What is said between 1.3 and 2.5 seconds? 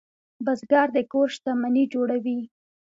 شتمني جوړوي